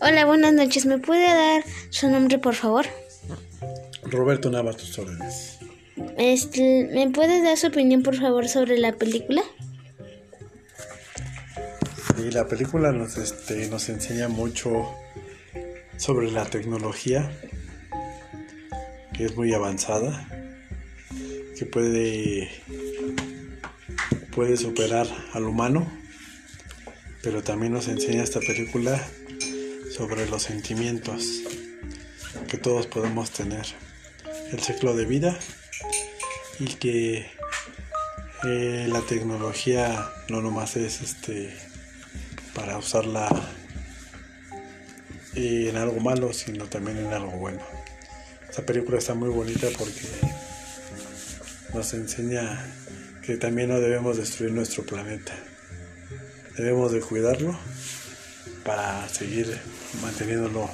Hola, 0.00 0.26
buenas 0.26 0.52
noches. 0.52 0.86
¿Me 0.86 0.98
puede 0.98 1.26
dar 1.26 1.64
su 1.90 2.08
nombre, 2.10 2.38
por 2.38 2.54
favor? 2.54 2.86
Roberto 4.02 4.50
Navas, 4.50 4.76
tus 4.76 4.98
órdenes. 4.98 5.58
Este, 6.16 6.88
¿Me 6.92 7.10
puede 7.10 7.42
dar 7.42 7.56
su 7.56 7.68
opinión, 7.68 8.02
por 8.02 8.16
favor, 8.16 8.48
sobre 8.48 8.78
la 8.78 8.92
película? 8.92 9.42
Sí, 12.16 12.30
la 12.30 12.46
película 12.46 12.92
nos, 12.92 13.16
este, 13.16 13.68
nos 13.68 13.88
enseña 13.88 14.28
mucho 14.28 14.90
sobre 15.96 16.30
la 16.30 16.44
tecnología, 16.44 17.30
que 19.12 19.24
es 19.24 19.36
muy 19.36 19.54
avanzada, 19.54 20.28
que 21.56 21.66
puede, 21.66 22.50
puede 24.34 24.56
superar 24.56 25.06
al 25.32 25.44
humano, 25.44 25.90
pero 27.22 27.42
también 27.42 27.72
nos 27.72 27.88
enseña 27.88 28.22
esta 28.22 28.40
película 28.40 29.00
sobre 29.96 30.26
los 30.28 30.42
sentimientos 30.42 31.42
que 32.48 32.58
todos 32.58 32.88
podemos 32.88 33.30
tener, 33.30 33.64
el 34.50 34.58
ciclo 34.58 34.96
de 34.96 35.04
vida 35.04 35.38
y 36.58 36.64
que 36.64 37.30
eh, 38.42 38.88
la 38.88 39.02
tecnología 39.02 40.10
no 40.28 40.40
nomás 40.40 40.74
es 40.76 41.00
este 41.00 41.56
para 42.56 42.76
usarla 42.76 43.28
eh, 45.36 45.68
en 45.70 45.76
algo 45.76 46.00
malo, 46.00 46.32
sino 46.32 46.66
también 46.66 46.98
en 46.98 47.12
algo 47.12 47.30
bueno. 47.30 47.60
Esta 48.48 48.66
película 48.66 48.98
está 48.98 49.14
muy 49.14 49.28
bonita 49.28 49.68
porque 49.78 50.08
nos 51.72 51.94
enseña 51.94 52.66
que 53.22 53.36
también 53.36 53.68
no 53.68 53.78
debemos 53.78 54.16
destruir 54.16 54.52
nuestro 54.52 54.84
planeta. 54.84 55.34
Debemos 56.56 56.90
de 56.90 57.00
cuidarlo 57.00 57.56
para 58.64 59.08
seguir 59.08 59.56
manteniéndolo 60.02 60.68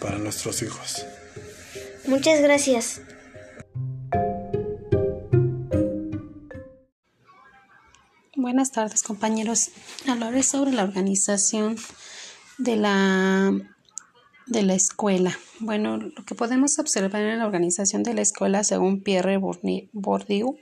para 0.00 0.18
nuestros 0.18 0.62
hijos. 0.62 1.06
Muchas 2.06 2.40
gracias. 2.40 3.00
Buenas 8.36 8.70
tardes 8.70 9.02
compañeros. 9.02 9.70
Hablaré 10.06 10.42
sobre 10.42 10.72
la 10.72 10.84
organización 10.84 11.76
de 12.58 12.76
la, 12.76 13.52
de 14.46 14.62
la 14.62 14.74
escuela. 14.74 15.36
Bueno, 15.58 15.96
lo 15.96 16.24
que 16.24 16.34
podemos 16.34 16.78
observar 16.78 17.22
en 17.22 17.40
la 17.40 17.46
organización 17.46 18.02
de 18.02 18.14
la 18.14 18.22
escuela, 18.22 18.62
según 18.62 19.02
Pierre 19.02 19.38
Bourdieu, 19.38 20.56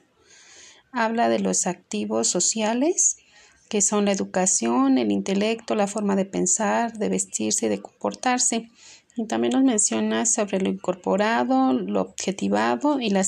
habla 0.93 1.29
de 1.29 1.41
los 1.41 1.67
activos 1.67 2.29
sociales, 2.29 3.19
que 3.69 3.81
son 3.83 4.05
la 4.05 4.13
educación, 4.13 4.99
el 4.99 5.11
intelecto, 5.11 5.75
la 5.75 5.87
forma 5.87 6.17
de 6.17 6.25
pensar, 6.25 6.99
de 6.99 7.09
vestirse 7.09 7.67
y 7.67 7.69
de 7.69 7.81
comportarse. 7.81 8.69
Y 9.17 9.27
también 9.27 9.53
nos 9.53 9.63
menciona 9.65 10.27
sobre 10.27 10.61
lo 10.61 10.69
incorporado, 10.69 11.73
lo 11.73 12.01
objetivado 12.01 13.01
y 13.01 13.11
la, 13.11 13.25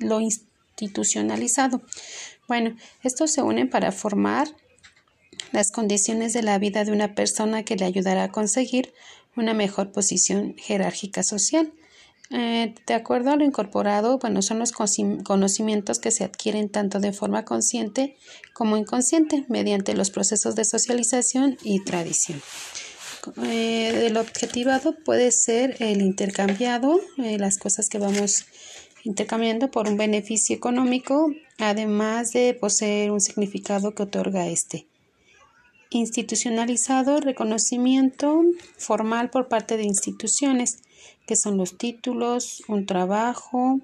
lo 0.00 0.20
institucionalizado. 0.20 1.82
Bueno, 2.48 2.76
estos 3.02 3.30
se 3.32 3.42
unen 3.42 3.70
para 3.70 3.92
formar 3.92 4.48
las 5.52 5.70
condiciones 5.70 6.32
de 6.32 6.42
la 6.42 6.58
vida 6.58 6.84
de 6.84 6.92
una 6.92 7.14
persona 7.14 7.62
que 7.62 7.76
le 7.76 7.84
ayudará 7.84 8.24
a 8.24 8.32
conseguir 8.32 8.92
una 9.36 9.54
mejor 9.54 9.92
posición 9.92 10.54
jerárquica 10.56 11.22
social. 11.22 11.72
Eh, 12.30 12.74
de 12.86 12.94
acuerdo 12.94 13.30
a 13.30 13.36
lo 13.36 13.44
incorporado, 13.44 14.18
bueno, 14.18 14.42
son 14.42 14.58
los 14.58 14.72
conocimientos 14.72 15.98
que 15.98 16.10
se 16.10 16.24
adquieren 16.24 16.68
tanto 16.68 16.98
de 16.98 17.12
forma 17.12 17.44
consciente 17.44 18.16
como 18.52 18.76
inconsciente 18.76 19.44
mediante 19.48 19.94
los 19.94 20.10
procesos 20.10 20.56
de 20.56 20.64
socialización 20.64 21.56
y 21.62 21.84
tradición. 21.84 22.40
Eh, 23.42 24.06
el 24.06 24.16
objetivado 24.16 24.96
puede 25.04 25.30
ser 25.30 25.76
el 25.80 26.00
intercambiado, 26.00 27.00
eh, 27.18 27.38
las 27.38 27.58
cosas 27.58 27.88
que 27.88 27.98
vamos 27.98 28.44
intercambiando 29.04 29.70
por 29.70 29.88
un 29.88 29.96
beneficio 29.96 30.56
económico, 30.56 31.32
además 31.58 32.32
de 32.32 32.54
poseer 32.54 33.10
un 33.10 33.20
significado 33.20 33.94
que 33.94 34.02
otorga 34.02 34.48
este. 34.48 34.86
Institucionalizado, 35.96 37.20
reconocimiento 37.20 38.42
formal 38.76 39.30
por 39.30 39.48
parte 39.48 39.78
de 39.78 39.84
instituciones 39.84 40.82
que 41.26 41.36
son 41.36 41.56
los 41.56 41.78
títulos, 41.78 42.62
un 42.68 42.84
trabajo 42.84 43.80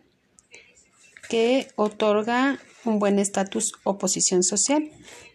que 1.30 1.68
otorga 1.74 2.58
un 2.84 2.98
buen 2.98 3.18
estatus 3.18 3.72
o 3.82 3.96
posición 3.96 4.42
social 4.42 4.90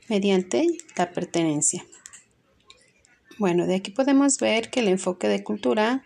mediante 0.07 0.67
la 0.95 1.11
pertenencia. 1.13 1.83
Bueno, 3.39 3.65
de 3.65 3.73
aquí 3.73 3.89
podemos 3.89 4.37
ver 4.37 4.69
que 4.69 4.81
el 4.81 4.87
enfoque 4.87 5.27
de 5.27 5.43
cultura 5.43 6.03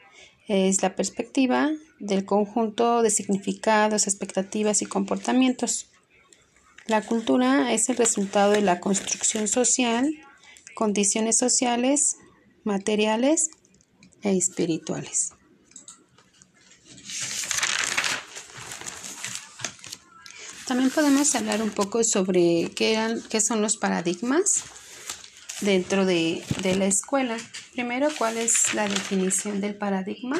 es 0.48 0.82
la 0.82 0.96
perspectiva 0.96 1.70
del 2.00 2.24
conjunto 2.24 3.02
de 3.02 3.10
significados, 3.10 4.08
expectativas 4.08 4.82
y 4.82 4.86
comportamientos. 4.86 5.88
La 6.88 7.02
cultura 7.02 7.74
es 7.74 7.90
el 7.90 7.98
resultado 7.98 8.54
de 8.54 8.62
la 8.62 8.80
construcción 8.80 9.50
social, 9.50 10.10
condiciones 10.76 11.38
sociales, 11.38 12.18
materiales 12.64 13.50
e 14.22 14.38
espirituales. 14.38 15.34
También 20.68 20.90
podemos 20.90 21.36
hablar 21.36 21.62
un 21.62 21.72
poco 21.72 22.04
sobre 22.04 22.72
qué, 22.76 22.94
eran, 22.94 23.22
qué 23.30 23.42
son 23.42 23.62
los 23.62 23.76
paradigmas 23.76 24.64
dentro 25.60 26.06
de, 26.06 26.44
de 26.62 26.76
la 26.76 26.86
escuela. 26.86 27.38
Primero, 27.74 28.08
¿cuál 28.18 28.38
es 28.38 28.74
la 28.74 28.88
definición 28.88 29.60
del 29.60 29.76
paradigma? 29.76 30.40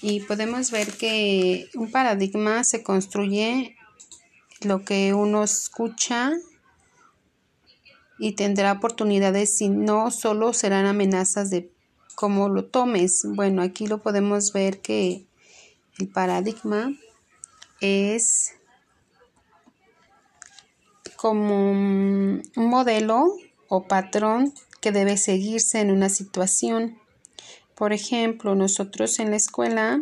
Y 0.00 0.20
podemos 0.20 0.70
ver 0.70 0.92
que 0.96 1.68
un 1.74 1.90
paradigma 1.90 2.64
se 2.64 2.82
construye 2.82 3.76
lo 4.62 4.84
que 4.84 5.14
uno 5.14 5.44
escucha 5.44 6.32
y 8.18 8.32
tendrá 8.32 8.72
oportunidades 8.72 9.60
y 9.60 9.68
no 9.68 10.10
solo 10.10 10.52
serán 10.52 10.86
amenazas 10.86 11.50
de 11.50 11.70
cómo 12.14 12.48
lo 12.48 12.64
tomes. 12.66 13.22
Bueno, 13.24 13.62
aquí 13.62 13.86
lo 13.86 14.02
podemos 14.02 14.52
ver 14.52 14.80
que 14.80 15.26
el 15.98 16.08
paradigma 16.08 16.92
es 17.80 18.54
como 21.16 21.70
un 21.70 22.42
modelo 22.56 23.26
o 23.68 23.86
patrón 23.86 24.52
que 24.80 24.92
debe 24.92 25.16
seguirse 25.16 25.80
en 25.80 25.90
una 25.90 26.08
situación. 26.08 26.98
Por 27.74 27.92
ejemplo, 27.92 28.54
nosotros 28.54 29.18
en 29.18 29.30
la 29.30 29.36
escuela 29.36 30.00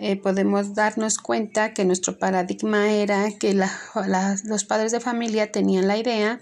eh, 0.00 0.16
podemos 0.16 0.74
darnos 0.74 1.18
cuenta 1.18 1.74
que 1.74 1.84
nuestro 1.84 2.18
paradigma 2.18 2.90
era 2.90 3.28
que 3.38 3.54
los 3.54 4.64
padres 4.64 4.92
de 4.92 5.00
familia 5.00 5.52
tenían 5.52 5.88
la 5.88 5.98
idea 5.98 6.40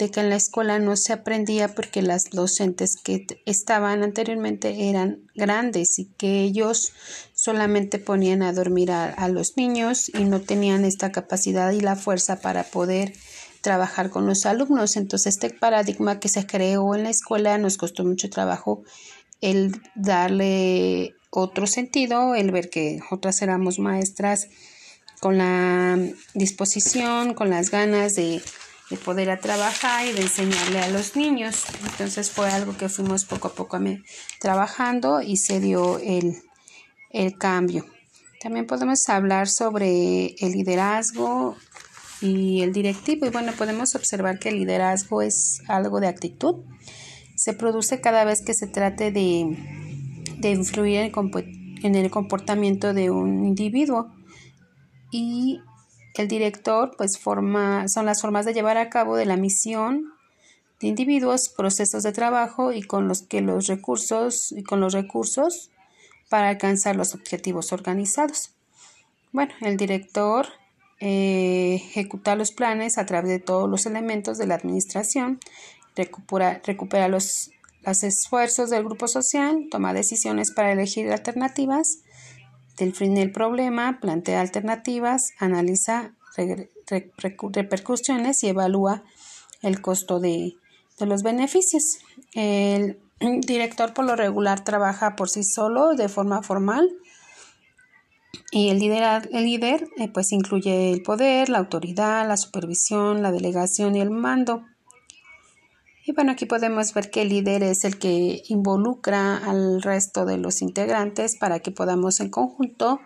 de 0.00 0.10
que 0.10 0.18
en 0.18 0.30
la 0.30 0.36
escuela 0.36 0.80
no 0.80 0.96
se 0.96 1.12
aprendía 1.12 1.68
porque 1.74 2.02
las 2.02 2.30
docentes 2.30 2.96
que 2.96 3.26
estaban 3.46 4.02
anteriormente 4.02 4.88
eran 4.88 5.20
grandes 5.36 6.00
y 6.00 6.06
que 6.06 6.40
ellos 6.40 6.92
solamente 7.32 8.00
ponían 8.00 8.42
a 8.42 8.52
dormir 8.52 8.90
a, 8.90 9.28
los 9.28 9.56
niños 9.56 10.08
y 10.08 10.24
no 10.24 10.40
tenían 10.40 10.84
esta 10.84 11.12
capacidad 11.12 11.70
y 11.70 11.80
la 11.80 11.94
fuerza 11.94 12.40
para 12.40 12.64
poder 12.64 13.12
trabajar 13.60 14.10
con 14.10 14.26
los 14.26 14.46
alumnos. 14.46 14.96
Entonces 14.96 15.34
este 15.34 15.50
paradigma 15.50 16.18
que 16.18 16.28
se 16.28 16.44
creó 16.44 16.94
en 16.96 17.04
la 17.04 17.10
escuela 17.10 17.56
nos 17.58 17.76
costó 17.76 18.04
mucho 18.04 18.30
trabajo 18.30 18.82
el 19.40 19.80
darle 19.94 21.14
otro 21.30 21.66
sentido, 21.66 22.34
el 22.34 22.50
ver 22.50 22.70
que 22.70 23.00
otras 23.10 23.40
éramos 23.42 23.78
maestras 23.78 24.48
con 25.20 25.38
la 25.38 25.98
disposición, 26.34 27.34
con 27.34 27.50
las 27.50 27.70
ganas 27.70 28.14
de 28.14 28.42
de 28.90 28.96
poder 28.96 29.30
a 29.30 29.38
trabajar 29.38 30.06
y 30.06 30.12
de 30.12 30.22
enseñarle 30.22 30.80
a 30.80 30.88
los 30.88 31.16
niños. 31.16 31.64
Entonces 31.84 32.30
fue 32.30 32.50
algo 32.50 32.76
que 32.76 32.88
fuimos 32.88 33.24
poco 33.24 33.48
a 33.48 33.54
poco 33.54 33.78
trabajando 34.40 35.22
y 35.22 35.36
se 35.36 35.60
dio 35.60 35.98
el, 36.00 36.36
el 37.10 37.38
cambio. 37.38 37.86
También 38.42 38.66
podemos 38.66 39.08
hablar 39.08 39.48
sobre 39.48 40.34
el 40.40 40.52
liderazgo 40.52 41.56
y 42.20 42.62
el 42.62 42.72
directivo. 42.72 43.26
Y 43.26 43.30
bueno, 43.30 43.52
podemos 43.56 43.94
observar 43.94 44.38
que 44.38 44.48
el 44.48 44.56
liderazgo 44.56 45.22
es 45.22 45.62
algo 45.68 46.00
de 46.00 46.08
actitud. 46.08 46.56
Se 47.36 47.52
produce 47.52 48.00
cada 48.00 48.24
vez 48.24 48.42
que 48.42 48.54
se 48.54 48.66
trate 48.66 49.12
de, 49.12 49.56
de 50.40 50.50
influir 50.50 51.12
en 51.82 51.94
el 51.94 52.10
comportamiento 52.10 52.94
de 52.94 53.10
un 53.10 53.44
individuo. 53.44 54.12
Y 55.10 55.60
el 56.14 56.28
director 56.28 56.92
pues 56.96 57.18
forma, 57.18 57.88
son 57.88 58.06
las 58.06 58.20
formas 58.20 58.44
de 58.44 58.54
llevar 58.54 58.76
a 58.76 58.90
cabo 58.90 59.16
de 59.16 59.26
la 59.26 59.36
misión 59.36 60.12
de 60.80 60.88
individuos, 60.88 61.48
procesos 61.48 62.02
de 62.02 62.12
trabajo 62.12 62.72
y 62.72 62.82
con 62.82 63.06
los 63.06 63.22
que 63.22 63.40
los 63.40 63.66
recursos 63.66 64.52
y 64.52 64.62
con 64.62 64.80
los 64.80 64.94
recursos 64.94 65.70
para 66.28 66.48
alcanzar 66.48 66.96
los 66.96 67.14
objetivos 67.14 67.72
organizados. 67.72 68.52
Bueno, 69.32 69.52
el 69.60 69.76
director 69.76 70.46
eh, 71.00 71.74
ejecuta 71.74 72.34
los 72.34 72.52
planes 72.52 72.98
a 72.98 73.06
través 73.06 73.30
de 73.30 73.38
todos 73.40 73.68
los 73.68 73.86
elementos 73.86 74.38
de 74.38 74.46
la 74.46 74.54
administración 74.54 75.38
recupera, 75.96 76.60
recupera 76.64 77.08
los, 77.08 77.50
los 77.84 78.02
esfuerzos 78.02 78.70
del 78.70 78.84
grupo 78.84 79.08
social, 79.08 79.68
toma 79.70 79.92
decisiones 79.92 80.50
para 80.52 80.72
elegir 80.72 81.10
alternativas, 81.10 82.00
define 82.76 83.22
el 83.22 83.32
problema, 83.32 83.98
plantea 84.00 84.40
alternativas, 84.40 85.32
analiza 85.38 86.14
repercusiones 87.52 88.42
y 88.44 88.48
evalúa 88.48 89.02
el 89.62 89.80
costo 89.80 90.20
de, 90.20 90.56
de 90.98 91.06
los 91.06 91.22
beneficios. 91.22 91.98
El 92.34 92.98
director 93.46 93.94
por 93.94 94.04
lo 94.04 94.16
regular 94.16 94.64
trabaja 94.64 95.16
por 95.16 95.28
sí 95.28 95.44
solo 95.44 95.94
de 95.94 96.08
forma 96.08 96.42
formal 96.42 96.88
y 98.50 98.70
el 98.70 98.80
líder, 98.80 99.28
el 99.32 99.44
líder 99.44 99.88
eh, 99.96 100.08
pues 100.08 100.32
incluye 100.32 100.92
el 100.92 101.02
poder, 101.02 101.48
la 101.48 101.58
autoridad, 101.58 102.26
la 102.26 102.36
supervisión, 102.36 103.22
la 103.22 103.30
delegación 103.30 103.94
y 103.94 104.00
el 104.00 104.10
mando. 104.10 104.64
Y 106.10 106.12
bueno, 106.12 106.32
aquí 106.32 106.44
podemos 106.44 106.92
ver 106.92 107.08
que 107.08 107.22
el 107.22 107.28
líder 107.28 107.62
es 107.62 107.84
el 107.84 107.96
que 107.96 108.42
involucra 108.48 109.36
al 109.36 109.80
resto 109.80 110.24
de 110.24 110.38
los 110.38 110.60
integrantes 110.60 111.36
para 111.36 111.60
que 111.60 111.70
podamos 111.70 112.18
en 112.18 112.30
conjunto 112.30 113.00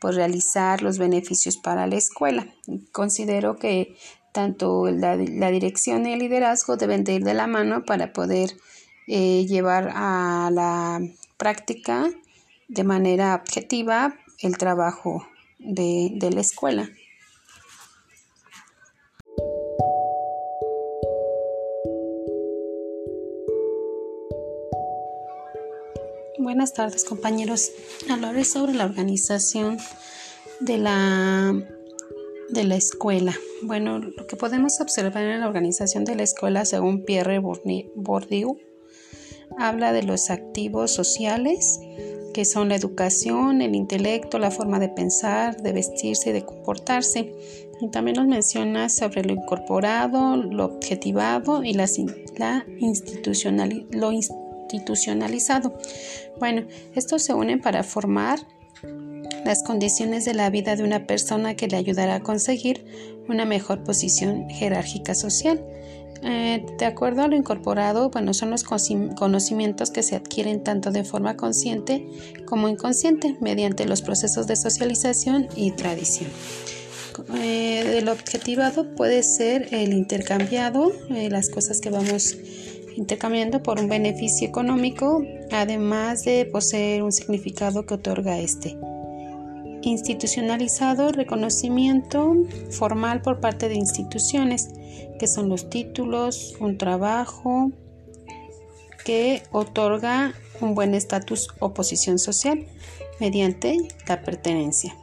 pues, 0.00 0.16
realizar 0.16 0.82
los 0.82 0.98
beneficios 0.98 1.56
para 1.56 1.86
la 1.86 1.94
escuela. 1.94 2.48
Considero 2.90 3.58
que 3.58 3.94
tanto 4.32 4.90
la, 4.90 5.16
dirección 5.16 6.04
y 6.04 6.14
el 6.14 6.18
liderazgo 6.18 6.76
deben 6.76 7.04
de 7.04 7.14
ir 7.14 7.22
de 7.22 7.34
la 7.34 7.46
mano 7.46 7.84
para 7.84 8.12
poder 8.12 8.50
eh, 9.06 9.46
llevar 9.46 9.92
a 9.94 10.50
la 10.52 11.00
práctica 11.36 12.10
de 12.66 12.82
manera 12.82 13.36
objetiva 13.36 14.16
el 14.40 14.58
trabajo 14.58 15.24
de, 15.60 16.10
de 16.12 16.32
la 16.32 16.40
escuela. 16.40 16.90
Buenas 26.48 26.72
tardes 26.72 27.04
compañeros. 27.04 27.72
Hablaré 28.08 28.42
sobre 28.42 28.72
la 28.72 28.86
organización 28.86 29.76
de 30.60 30.78
la, 30.78 31.52
de 32.48 32.64
la 32.64 32.74
escuela. 32.74 33.34
Bueno, 33.60 33.98
lo 33.98 34.26
que 34.26 34.34
podemos 34.36 34.80
observar 34.80 35.24
en 35.24 35.40
la 35.40 35.46
organización 35.46 36.06
de 36.06 36.14
la 36.14 36.22
escuela 36.22 36.64
según 36.64 37.04
Pierre 37.04 37.38
Bourdieu 37.38 38.56
habla 39.58 39.92
de 39.92 40.04
los 40.04 40.30
activos 40.30 40.90
sociales 40.90 41.80
que 42.32 42.46
son 42.46 42.70
la 42.70 42.76
educación, 42.76 43.60
el 43.60 43.74
intelecto, 43.74 44.38
la 44.38 44.50
forma 44.50 44.78
de 44.78 44.88
pensar, 44.88 45.60
de 45.60 45.72
vestirse 45.72 46.30
y 46.30 46.32
de 46.32 46.46
comportarse. 46.46 47.30
Y 47.82 47.90
también 47.90 48.16
nos 48.16 48.26
menciona 48.26 48.88
sobre 48.88 49.22
lo 49.22 49.34
incorporado, 49.34 50.36
lo 50.36 50.64
objetivado 50.64 51.62
y 51.62 51.74
la, 51.74 51.86
la 52.38 52.64
institucional, 52.78 53.86
lo 53.90 54.12
institucionalizado. 54.68 55.78
Bueno, 56.38 56.66
estos 56.94 57.22
se 57.22 57.34
unen 57.34 57.60
para 57.60 57.82
formar 57.82 58.40
las 59.44 59.62
condiciones 59.62 60.24
de 60.24 60.34
la 60.34 60.50
vida 60.50 60.76
de 60.76 60.82
una 60.82 61.06
persona 61.06 61.54
que 61.54 61.68
le 61.68 61.76
ayudará 61.76 62.16
a 62.16 62.20
conseguir 62.20 62.84
una 63.28 63.44
mejor 63.44 63.84
posición 63.84 64.48
jerárquica 64.50 65.14
social. 65.14 65.64
Eh, 66.22 66.66
de 66.78 66.84
acuerdo 66.84 67.22
a 67.22 67.28
lo 67.28 67.36
incorporado, 67.36 68.10
bueno, 68.10 68.34
son 68.34 68.50
los 68.50 68.64
conocimientos 68.64 69.90
que 69.90 70.02
se 70.02 70.16
adquieren 70.16 70.64
tanto 70.64 70.90
de 70.90 71.04
forma 71.04 71.36
consciente 71.36 72.08
como 72.44 72.68
inconsciente 72.68 73.36
mediante 73.40 73.86
los 73.86 74.02
procesos 74.02 74.46
de 74.46 74.56
socialización 74.56 75.48
y 75.54 75.70
tradición. 75.72 76.28
Eh, 77.34 77.98
el 77.98 78.08
objetivado 78.08 78.94
puede 78.94 79.22
ser 79.22 79.68
el 79.72 79.92
intercambiado, 79.92 80.92
eh, 81.10 81.28
las 81.30 81.50
cosas 81.50 81.80
que 81.80 81.90
vamos 81.90 82.36
intercambiando 82.98 83.62
por 83.62 83.78
un 83.78 83.88
beneficio 83.88 84.48
económico, 84.48 85.22
además 85.52 86.24
de 86.24 86.44
poseer 86.46 87.04
un 87.04 87.12
significado 87.12 87.86
que 87.86 87.94
otorga 87.94 88.40
este. 88.40 88.76
Institucionalizado, 89.82 91.12
reconocimiento 91.12 92.34
formal 92.70 93.22
por 93.22 93.38
parte 93.38 93.68
de 93.68 93.76
instituciones, 93.76 94.68
que 95.20 95.28
son 95.28 95.48
los 95.48 95.70
títulos, 95.70 96.56
un 96.58 96.76
trabajo 96.76 97.70
que 99.04 99.44
otorga 99.52 100.34
un 100.60 100.74
buen 100.74 100.94
estatus 100.94 101.48
o 101.60 101.72
posición 101.72 102.18
social 102.18 102.66
mediante 103.20 103.78
la 104.08 104.22
pertenencia. 104.22 104.96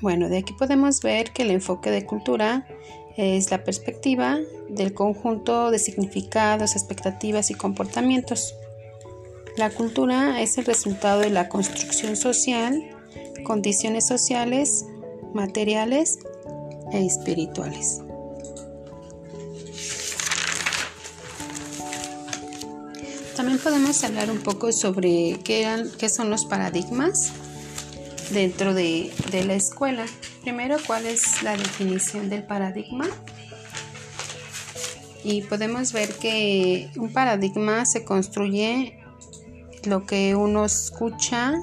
Bueno, 0.00 0.28
de 0.28 0.38
aquí 0.38 0.52
podemos 0.54 1.00
ver 1.00 1.30
que 1.30 1.42
el 1.42 1.52
enfoque 1.52 1.90
de 1.90 2.06
cultura 2.06 2.66
es 3.16 3.50
la 3.50 3.64
perspectiva 3.64 4.38
del 4.68 4.94
conjunto 4.94 5.70
de 5.70 5.78
significados, 5.78 6.76
expectativas 6.76 7.50
y 7.50 7.54
comportamientos. 7.54 8.54
La 9.56 9.70
cultura 9.70 10.40
es 10.40 10.58
el 10.58 10.64
resultado 10.64 11.20
de 11.20 11.30
la 11.30 11.48
construcción 11.48 12.16
social, 12.16 12.82
condiciones 13.44 14.06
sociales, 14.06 14.84
materiales 15.34 16.18
e 16.92 17.04
espirituales. 17.04 18.00
También 23.36 23.58
podemos 23.58 24.04
hablar 24.04 24.30
un 24.30 24.40
poco 24.40 24.70
sobre 24.70 25.38
qué, 25.42 25.66
son 26.08 26.30
los 26.30 26.44
paradigmas 26.44 27.32
dentro 28.30 28.74
de, 28.74 29.10
de 29.30 29.44
la 29.44 29.54
escuela. 29.54 30.04
Primero, 30.42 30.76
¿cuál 30.86 31.06
es 31.06 31.42
la 31.42 31.56
definición 31.56 32.30
del 32.30 32.44
paradigma? 32.44 33.06
Y 35.22 35.42
podemos 35.42 35.92
ver 35.92 36.08
que 36.14 36.90
un 36.96 37.12
paradigma 37.12 37.84
se 37.84 38.04
construye 38.04 38.98
lo 39.84 40.06
que 40.06 40.34
uno 40.34 40.64
escucha 40.64 41.54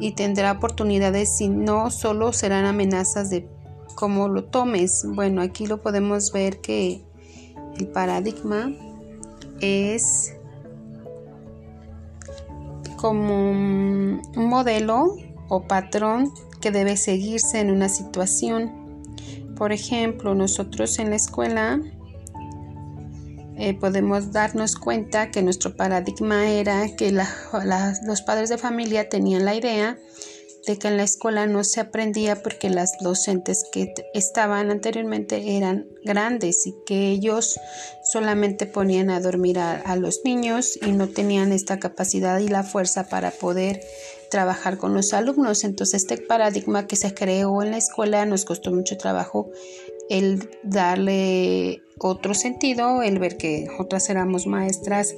y 0.00 0.12
tendrá 0.12 0.52
oportunidades 0.52 1.40
y 1.40 1.48
no 1.48 1.90
solo 1.90 2.32
serán 2.32 2.64
amenazas 2.64 3.30
de 3.30 3.48
cómo 3.94 4.28
lo 4.28 4.44
tomes. 4.44 5.04
Bueno, 5.06 5.40
aquí 5.40 5.66
lo 5.66 5.80
podemos 5.80 6.32
ver 6.32 6.60
que 6.60 7.04
el 7.76 7.86
paradigma 7.88 8.72
es 9.60 10.34
como 12.96 13.50
un 13.50 14.20
modelo 14.36 15.16
o 15.48 15.62
patrón 15.62 16.32
que 16.60 16.70
debe 16.70 16.96
seguirse 16.96 17.60
en 17.60 17.70
una 17.70 17.88
situación. 17.88 19.04
Por 19.56 19.72
ejemplo, 19.72 20.34
nosotros 20.34 20.98
en 20.98 21.10
la 21.10 21.16
escuela 21.16 21.80
eh, 23.56 23.74
podemos 23.74 24.32
darnos 24.32 24.76
cuenta 24.76 25.30
que 25.30 25.42
nuestro 25.42 25.76
paradigma 25.76 26.48
era 26.48 26.94
que 26.96 27.10
los 27.10 28.22
padres 28.22 28.48
de 28.48 28.58
familia 28.58 29.08
tenían 29.08 29.44
la 29.44 29.54
idea 29.54 29.98
de 30.68 30.78
que 30.78 30.88
en 30.88 30.98
la 30.98 31.02
escuela 31.02 31.46
no 31.46 31.64
se 31.64 31.80
aprendía 31.80 32.42
porque 32.42 32.68
las 32.68 32.92
docentes 33.00 33.64
que 33.72 33.94
estaban 34.12 34.70
anteriormente 34.70 35.56
eran 35.56 35.86
grandes 36.04 36.66
y 36.66 36.74
que 36.86 37.08
ellos 37.08 37.58
solamente 38.04 38.66
ponían 38.66 39.08
a 39.08 39.20
dormir 39.20 39.58
a, 39.58 39.96
los 39.96 40.20
niños 40.24 40.78
y 40.80 40.92
no 40.92 41.08
tenían 41.08 41.52
esta 41.52 41.78
capacidad 41.78 42.38
y 42.38 42.48
la 42.48 42.62
fuerza 42.62 43.08
para 43.08 43.30
poder 43.30 43.80
trabajar 44.30 44.76
con 44.76 44.92
los 44.92 45.14
alumnos. 45.14 45.64
Entonces 45.64 46.02
este 46.02 46.18
paradigma 46.18 46.86
que 46.86 46.96
se 46.96 47.14
creó 47.14 47.62
en 47.62 47.70
la 47.70 47.78
escuela 47.78 48.26
nos 48.26 48.44
costó 48.44 48.70
mucho 48.70 48.98
trabajo 48.98 49.50
el 50.10 50.50
darle 50.62 51.82
otro 51.98 52.34
sentido, 52.34 53.02
el 53.02 53.18
ver 53.18 53.38
que 53.38 53.68
otras 53.78 54.10
éramos 54.10 54.46
maestras 54.46 55.14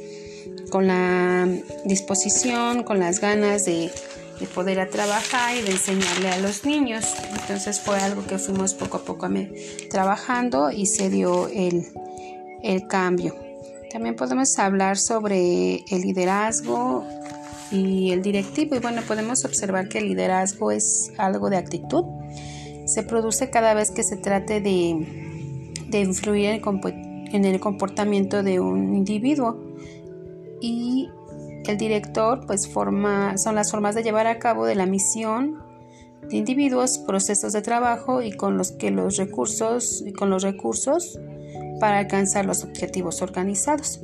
con 0.70 0.86
la 0.86 1.48
disposición, 1.84 2.84
con 2.84 3.00
las 3.00 3.20
ganas 3.20 3.64
de 3.64 3.90
de 4.40 4.46
poder 4.46 4.80
a 4.80 4.88
trabajar 4.88 5.56
y 5.56 5.62
de 5.62 5.72
enseñarle 5.72 6.30
a 6.30 6.38
los 6.38 6.64
niños. 6.64 7.04
Entonces 7.40 7.78
fue 7.80 7.98
algo 8.00 8.26
que 8.26 8.38
fuimos 8.38 8.74
poco 8.74 8.96
a 8.96 9.04
poco 9.04 9.28
trabajando 9.90 10.70
y 10.70 10.86
se 10.86 11.10
dio 11.10 11.48
el, 11.48 11.86
el 12.62 12.86
cambio. 12.86 13.36
También 13.92 14.16
podemos 14.16 14.58
hablar 14.58 14.96
sobre 14.96 15.84
el 15.90 16.02
liderazgo 16.02 17.04
y 17.70 18.12
el 18.12 18.22
directivo. 18.22 18.76
Y 18.76 18.78
bueno, 18.78 19.02
podemos 19.06 19.44
observar 19.44 19.88
que 19.88 19.98
el 19.98 20.08
liderazgo 20.08 20.70
es 20.70 21.12
algo 21.18 21.50
de 21.50 21.56
actitud. 21.56 22.04
Se 22.86 23.02
produce 23.02 23.50
cada 23.50 23.74
vez 23.74 23.90
que 23.90 24.02
se 24.02 24.16
trate 24.16 24.60
de, 24.60 25.76
de 25.88 26.00
influir 26.00 26.60
en 27.32 27.44
el 27.44 27.60
comportamiento 27.60 28.42
de 28.42 28.60
un 28.60 28.94
individuo. 28.94 29.58
Y 30.60 31.08
el 31.66 31.76
director 31.76 32.46
pues 32.46 32.68
forma, 32.68 33.36
son 33.38 33.54
las 33.54 33.70
formas 33.70 33.94
de 33.94 34.02
llevar 34.02 34.26
a 34.26 34.38
cabo 34.38 34.66
de 34.66 34.74
la 34.74 34.86
misión 34.86 35.62
de 36.28 36.36
individuos, 36.36 36.98
procesos 36.98 37.52
de 37.52 37.62
trabajo 37.62 38.22
y 38.22 38.32
con 38.32 38.56
los 38.56 38.72
que 38.72 38.90
los 38.90 39.16
recursos 39.16 40.02
y 40.06 40.12
con 40.12 40.30
los 40.30 40.42
recursos 40.42 41.18
para 41.80 41.98
alcanzar 41.98 42.44
los 42.46 42.62
objetivos 42.64 43.22
organizados. 43.22 44.00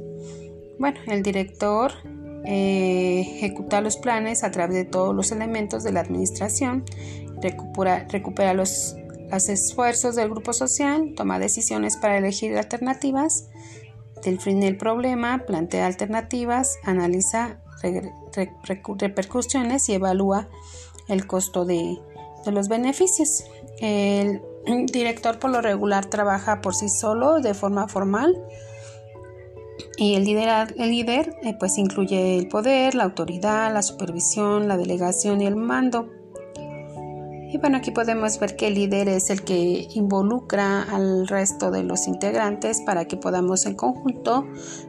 Bueno, 0.78 0.98
el 1.06 1.22
director 1.22 1.92
eh, 2.44 3.20
ejecuta 3.20 3.80
los 3.80 3.96
planes 3.96 4.44
a 4.44 4.50
través 4.50 4.76
de 4.76 4.84
todos 4.84 5.14
los 5.14 5.32
elementos 5.32 5.84
de 5.84 5.92
la 5.92 6.00
administración, 6.00 6.84
recupera, 7.40 8.06
recupera 8.08 8.54
los 8.54 8.96
los 9.30 9.48
esfuerzos 9.48 10.14
del 10.16 10.30
grupo 10.30 10.52
social, 10.52 11.14
toma 11.16 11.38
decisiones 11.38 11.96
para 11.96 12.18
elegir 12.18 12.56
alternativas, 12.56 13.48
define 14.30 14.68
el 14.68 14.76
problema, 14.76 15.44
plantea 15.46 15.86
alternativas, 15.86 16.78
analiza 16.84 17.58
repercusiones 18.98 19.88
y 19.88 19.94
evalúa 19.94 20.48
el 21.08 21.26
costo 21.26 21.64
de, 21.64 21.98
los 22.46 22.68
beneficios. 22.68 23.44
El 23.80 24.42
director 24.92 25.38
por 25.38 25.50
lo 25.50 25.60
regular 25.60 26.06
trabaja 26.06 26.60
por 26.60 26.74
sí 26.74 26.88
solo 26.88 27.40
de 27.40 27.54
forma 27.54 27.88
formal 27.88 28.36
y 29.96 30.14
el 30.14 30.24
líder, 30.24 30.74
el 30.78 30.90
líder 30.90 31.36
eh, 31.42 31.54
pues 31.58 31.78
incluye 31.78 32.38
el 32.38 32.48
poder, 32.48 32.94
la 32.94 33.04
autoridad, 33.04 33.72
la 33.72 33.82
supervisión, 33.82 34.68
la 34.68 34.76
delegación 34.76 35.40
y 35.40 35.46
el 35.46 35.56
mando. 35.56 36.10
Y 37.56 37.58
bueno, 37.58 37.78
aquí 37.78 37.90
podemos 37.90 38.38
ver 38.38 38.54
que 38.54 38.66
el 38.66 38.74
líder 38.74 39.08
es 39.08 39.30
el 39.30 39.42
que 39.42 39.88
involucra 39.94 40.82
al 40.82 41.26
resto 41.26 41.70
de 41.70 41.84
los 41.84 42.06
integrantes 42.06 42.82
para 42.82 43.06
que 43.06 43.16
podamos 43.16 43.64
en 43.64 43.74
conjunto 43.74 44.46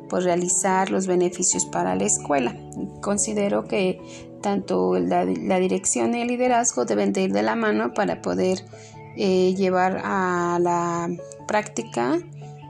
pues, 0.09 0.25
realizar 0.25 0.91
los 0.91 1.07
beneficios 1.07 1.65
para 1.65 1.95
la 1.95 2.03
escuela. 2.03 2.57
Considero 2.99 3.63
que 3.69 4.01
tanto 4.41 4.99
la, 4.99 5.23
dirección 5.25 6.13
y 6.13 6.23
el 6.23 6.27
liderazgo 6.27 6.83
deben 6.83 7.13
de 7.13 7.21
ir 7.21 7.31
de 7.31 7.41
la 7.41 7.55
mano 7.55 7.93
para 7.93 8.21
poder 8.21 8.65
eh, 9.15 9.55
llevar 9.55 10.01
a 10.03 10.59
la 10.59 11.09
práctica 11.47 12.19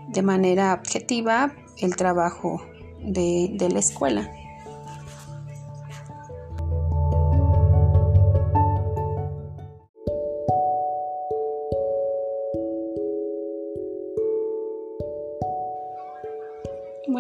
de 0.10 0.22
manera 0.22 0.76
objetiva 0.76 1.56
el 1.80 1.96
trabajo 1.96 2.62
de 3.02 3.68
la 3.68 3.80
escuela. 3.80 4.32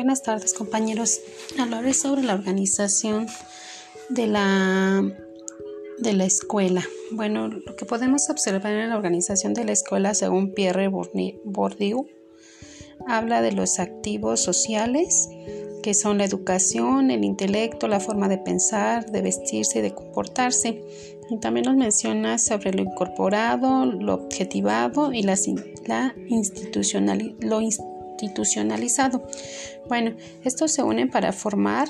Buenas 0.07 0.23
tardes 0.23 0.53
compañeros. 0.53 1.19
Hablaré 1.59 1.93
sobre 1.93 2.23
la 2.23 2.33
organización 2.33 3.27
de 4.07 4.25
la, 4.25 5.03
de 5.97 6.13
la 6.13 6.23
escuela. 6.23 6.81
Bueno, 7.11 7.49
lo 7.49 7.75
que 7.75 7.83
podemos 7.83 8.29
observar 8.29 8.71
en 8.71 8.89
la 8.89 8.95
organización 8.95 9.53
de 9.53 9.65
la 9.65 9.73
escuela 9.73 10.13
según 10.13 10.53
Pierre 10.53 10.87
Bourdieu 10.87 12.07
habla 13.05 13.41
de 13.41 13.51
los 13.51 13.79
activos 13.79 14.39
sociales 14.39 15.27
que 15.83 15.93
son 15.93 16.19
la 16.19 16.23
educación, 16.23 17.11
el 17.11 17.25
intelecto, 17.25 17.89
la 17.89 17.99
forma 17.99 18.29
de 18.29 18.37
pensar, 18.37 19.11
de 19.11 19.21
vestirse 19.21 19.79
y 19.79 19.81
de 19.81 19.93
comportarse. 19.93 20.83
Y 21.29 21.37
también 21.39 21.65
nos 21.65 21.75
menciona 21.75 22.37
sobre 22.37 22.71
lo 22.71 22.81
incorporado, 22.81 23.85
lo 23.85 24.13
objetivado 24.13 25.11
y 25.11 25.23
la, 25.23 25.37
la 25.85 26.15
institucional, 26.29 27.35
lo 27.41 27.59
institucionalizado. 28.17 29.27
Bueno, 29.87 30.15
estos 30.43 30.71
se 30.71 30.83
unen 30.83 31.09
para 31.09 31.31
formar 31.31 31.89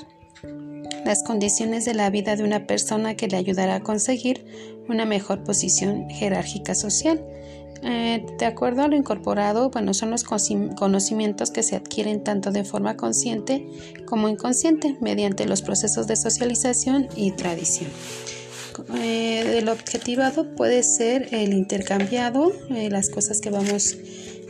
las 1.04 1.22
condiciones 1.22 1.84
de 1.84 1.94
la 1.94 2.10
vida 2.10 2.36
de 2.36 2.44
una 2.44 2.66
persona 2.66 3.14
que 3.14 3.28
le 3.28 3.36
ayudará 3.36 3.76
a 3.76 3.80
conseguir 3.80 4.44
una 4.88 5.04
mejor 5.04 5.44
posición 5.44 6.08
jerárquica 6.10 6.74
social. 6.74 7.24
Eh, 7.82 8.26
de 8.38 8.46
acuerdo 8.46 8.82
a 8.82 8.88
lo 8.88 8.96
incorporado, 8.96 9.70
bueno, 9.70 9.94
son 9.94 10.10
los 10.10 10.24
conocimientos 10.24 11.50
que 11.50 11.62
se 11.62 11.76
adquieren 11.76 12.24
tanto 12.24 12.50
de 12.50 12.64
forma 12.64 12.96
consciente 12.96 13.68
como 14.04 14.28
inconsciente 14.28 14.96
mediante 15.00 15.46
los 15.46 15.62
procesos 15.62 16.06
de 16.06 16.16
socialización 16.16 17.08
y 17.14 17.32
tradición. 17.32 17.88
Eh, 18.94 19.58
el 19.58 19.68
objetivado 19.68 20.54
puede 20.54 20.82
ser 20.82 21.28
el 21.32 21.52
intercambiado, 21.52 22.52
eh, 22.70 22.90
las 22.90 23.10
cosas 23.10 23.40
que 23.40 23.50
vamos 23.50 23.96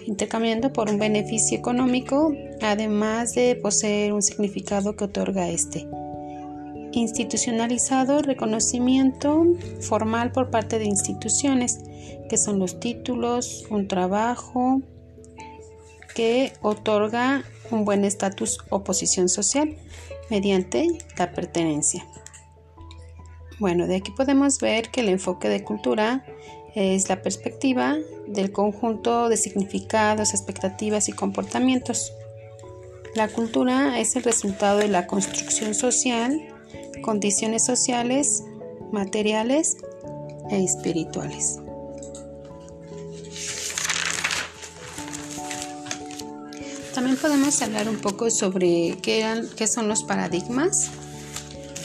intercambiando 0.09 0.73
por 0.73 0.89
un 0.89 0.99
beneficio 0.99 1.59
económico, 1.59 2.33
además 2.63 3.35
de 3.35 3.57
poseer 3.57 4.15
un 4.15 4.23
significado 4.23 4.97
que 4.97 5.05
otorga 5.05 5.51
este. 5.51 5.87
Institucionalizado, 6.93 8.23
reconocimiento 8.23 9.45
formal 9.81 10.33
por 10.33 10.51
parte 10.51 10.79
de 10.79 10.87
instituciones, 10.87 11.81
que 12.31 12.39
son 12.39 12.59
los 12.59 12.81
títulos, 12.81 13.67
un 13.69 13.87
trabajo 13.87 14.81
que 16.15 16.55
otorga 16.63 17.45
un 17.71 17.85
buen 17.85 18.07
estatus 18.07 18.59
o 18.71 18.83
posición 18.83 19.29
social 19.29 19.77
mediante 20.31 20.89
la 21.19 21.33
pertenencia. 21.33 22.07
Bueno, 23.59 23.87
de 23.87 23.97
aquí 23.97 24.11
podemos 24.13 24.59
ver 24.59 24.89
que 24.91 25.03
el 25.03 25.11
enfoque 25.11 25.51
de 25.51 25.65
cultura 25.65 26.25
es 26.75 27.09
la 27.09 27.23
perspectiva 27.23 27.97
del 28.27 28.53
conjunto 28.53 29.29
de 29.29 29.37
significados, 29.37 30.35
expectativas 30.35 31.09
y 31.09 31.13
comportamientos. 31.13 32.13
La 33.15 33.29
cultura 33.29 33.99
es 33.99 34.17
el 34.17 34.23
resultado 34.23 34.79
de 34.79 34.89
la 34.89 35.07
construcción 35.07 35.75
social, 35.75 36.41
condiciones 37.03 37.65
sociales, 37.65 38.45
materiales 38.93 39.77
e 40.51 40.63
espirituales. 40.63 41.59
También 46.95 47.17
podemos 47.17 47.63
hablar 47.63 47.89
un 47.89 47.99
poco 47.99 48.31
sobre 48.31 48.97
qué, 49.03 49.25
son 49.69 49.89
los 49.89 50.03
paradigmas 50.03 50.91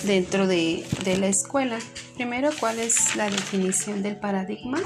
dentro 0.05 0.47
de, 0.47 0.85
de 1.03 1.17
la 1.17 1.27
escuela. 1.27 1.77
Primero, 2.15 2.49
¿cuál 2.59 2.79
es 2.79 3.15
la 3.15 3.29
definición 3.29 4.03
del 4.03 4.17
paradigma? 4.17 4.79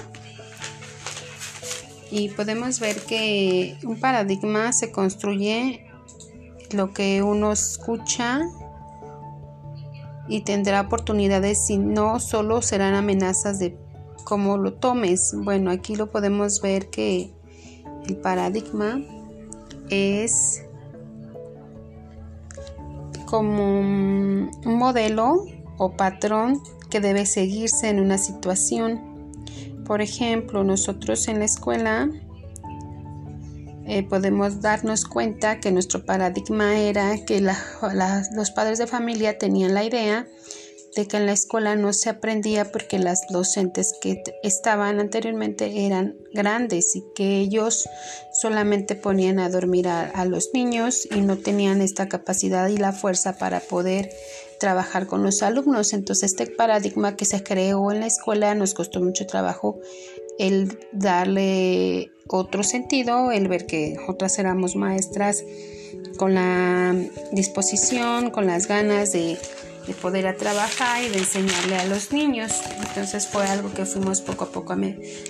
Y 2.09 2.29
podemos 2.29 2.79
ver 2.79 2.95
que 3.01 3.77
un 3.83 3.99
paradigma 3.99 4.71
se 4.71 4.91
construye 4.91 5.85
lo 6.71 6.93
que 6.93 7.21
uno 7.21 7.51
escucha 7.51 8.41
y 10.29 10.41
tendrá 10.41 10.81
oportunidades 10.81 11.69
y 11.69 11.77
no 11.77 12.19
solo 12.19 12.61
serán 12.61 12.93
amenazas 12.93 13.59
de 13.59 13.77
cómo 14.23 14.57
lo 14.57 14.73
tomes. 14.73 15.33
Bueno, 15.37 15.69
aquí 15.69 15.95
lo 15.95 16.09
podemos 16.09 16.61
ver 16.61 16.89
que 16.89 17.31
el 18.07 18.15
paradigma 18.17 19.01
es 19.89 20.63
como 23.25 23.79
un 23.79 24.49
modelo 24.65 25.45
o 25.77 25.91
patrón 25.97 26.61
que 26.89 26.99
debe 26.99 27.25
seguirse 27.25 27.89
en 27.89 27.99
una 27.99 28.17
situación. 28.17 29.33
Por 29.85 30.01
ejemplo, 30.01 30.63
nosotros 30.63 31.27
en 31.27 31.39
la 31.39 31.45
escuela 31.45 32.09
eh, 33.85 34.03
podemos 34.03 34.61
darnos 34.61 35.05
cuenta 35.05 35.61
que 35.61 35.71
nuestro 35.71 36.05
paradigma 36.05 36.77
era 36.77 37.23
que 37.25 37.39
los 37.39 38.51
padres 38.51 38.79
de 38.79 38.87
familia 38.87 39.37
tenían 39.37 39.73
la 39.73 39.85
idea 39.85 40.27
de 40.97 41.07
que 41.07 41.17
en 41.17 41.27
la 41.27 41.31
escuela 41.31 41.75
no 41.75 41.93
se 41.93 42.09
aprendía 42.09 42.71
porque 42.71 42.99
las 42.99 43.21
docentes 43.29 43.93
que 44.01 44.23
estaban 44.43 44.99
anteriormente 44.99 45.85
eran 45.85 46.15
grandes 46.33 46.95
y 46.95 47.03
que 47.15 47.37
ellos 47.37 47.87
solamente 48.33 48.95
ponían 48.95 49.39
a 49.39 49.49
dormir 49.49 49.87
a, 49.87 50.25
los 50.25 50.49
niños 50.53 51.07
y 51.09 51.21
no 51.21 51.37
tenían 51.37 51.81
esta 51.81 52.09
capacidad 52.09 52.67
y 52.67 52.77
la 52.77 52.91
fuerza 52.91 53.37
para 53.37 53.59
poder 53.59 54.09
trabajar 54.59 55.07
con 55.07 55.23
los 55.23 55.43
alumnos. 55.43 55.93
Entonces 55.93 56.31
este 56.31 56.47
paradigma 56.47 57.15
que 57.15 57.25
se 57.25 57.43
creó 57.43 57.91
en 57.91 57.99
la 58.01 58.07
escuela 58.07 58.53
nos 58.55 58.73
costó 58.73 59.01
mucho 59.01 59.25
trabajo 59.25 59.79
el 60.39 60.77
darle 60.91 62.11
otro 62.27 62.63
sentido, 62.63 63.31
el 63.31 63.47
ver 63.47 63.65
que 63.65 63.97
otras 64.07 64.37
éramos 64.39 64.75
maestras 64.75 65.43
con 66.17 66.33
la 66.33 66.95
disposición, 67.31 68.31
con 68.31 68.47
las 68.47 68.67
ganas 68.67 69.11
de 69.11 69.37
de 69.87 69.93
poder 69.93 70.27
a 70.27 70.35
trabajar 70.35 71.01
y 71.01 71.07
de 71.07 71.19
enseñarle 71.19 71.77
a 71.77 71.85
los 71.85 72.11
niños. 72.11 72.51
Entonces 72.89 73.25
fue 73.25 73.47
algo 73.47 73.73
que 73.73 73.85
fuimos 73.85 74.19
poco 74.21 74.43
a 74.43 74.51
poco 74.51 74.75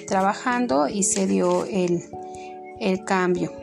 trabajando 0.08 0.88
y 0.88 1.04
se 1.04 1.28
dio 1.28 1.66
el 1.66 3.06
cambio. 3.06 3.54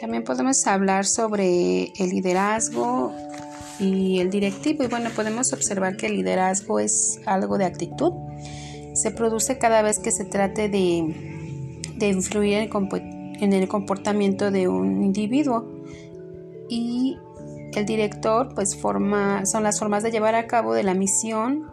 También 0.00 0.24
podemos 0.24 0.66
hablar 0.66 1.04
sobre 1.04 1.92
el 1.98 2.08
liderazgo 2.08 3.12
y 3.78 4.20
el 4.20 4.30
directivo. 4.30 4.84
Y 4.84 4.86
bueno, 4.86 5.10
podemos 5.14 5.52
observar 5.52 5.96
que 5.96 6.06
el 6.06 6.16
liderazgo 6.16 6.80
es 6.80 7.20
algo 7.26 7.58
de 7.58 7.64
actitud. 7.64 8.12
Se 8.94 9.10
produce 9.10 9.58
cada 9.58 9.82
vez 9.82 9.98
que 9.98 10.10
se 10.10 10.24
trate 10.24 10.68
de, 10.68 11.84
de 11.96 12.08
influir 12.08 12.54
en 12.54 13.52
el 13.52 13.68
comportamiento 13.68 14.50
de 14.50 14.68
un 14.68 15.02
individuo. 15.02 15.66
Y 16.68 17.16
el 17.78 17.86
director 17.86 18.54
pues 18.54 18.76
forma, 18.76 19.46
son 19.46 19.62
las 19.62 19.78
formas 19.78 20.02
de 20.02 20.10
llevar 20.10 20.34
a 20.34 20.46
cabo 20.46 20.74
de 20.74 20.82
la 20.82 20.94
misión 20.94 21.70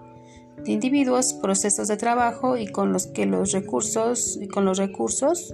de 0.63 0.71
individuos, 0.71 1.33
procesos 1.33 1.87
de 1.87 1.97
trabajo 1.97 2.57
y 2.57 2.67
con 2.67 2.91
los 2.93 3.07
que 3.07 3.25
los 3.25 3.51
recursos 3.51 4.37
y 4.41 4.47
con 4.47 4.65
los 4.65 4.77
recursos 4.77 5.53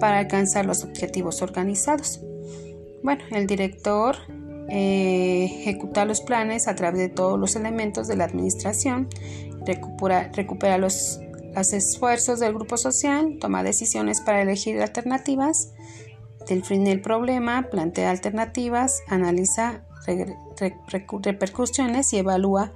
para 0.00 0.18
alcanzar 0.18 0.64
los 0.66 0.84
objetivos 0.84 1.42
organizados. 1.42 2.20
Bueno, 3.02 3.22
el 3.30 3.46
director 3.46 4.16
eh, 4.70 5.46
ejecuta 5.60 6.04
los 6.04 6.20
planes 6.20 6.68
a 6.68 6.76
través 6.76 7.00
de 7.00 7.08
todos 7.08 7.38
los 7.38 7.56
elementos 7.56 8.06
de 8.06 8.16
la 8.16 8.24
administración, 8.24 9.08
recupera, 10.32 10.78
los 10.78 11.20
esfuerzos 11.72 12.38
del 12.38 12.54
grupo 12.54 12.76
social, 12.76 13.38
toma 13.40 13.64
decisiones 13.64 14.20
para 14.20 14.42
elegir 14.42 14.80
alternativas, 14.80 15.72
define 16.48 16.92
el 16.92 17.00
problema, 17.00 17.68
plantea 17.70 18.10
alternativas, 18.10 19.02
analiza 19.08 19.82
repercusiones 21.22 22.12
y 22.12 22.18
evalúa 22.18 22.72